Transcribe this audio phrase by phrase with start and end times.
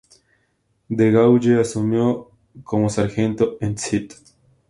[0.89, 2.31] De Gaulle asumió
[2.63, 4.15] como sargento en St.